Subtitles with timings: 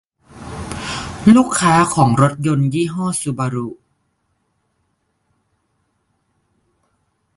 [1.35, 3.67] ลูกค้าของรถยนต์ยี่ห้อซูบารุ